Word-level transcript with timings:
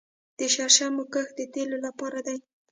د 0.37 0.39
شرشمو 0.53 1.03
کښت 1.13 1.33
د 1.37 1.41
تیلو 1.53 1.77
لپاره 1.85 2.19
دی 2.27 2.37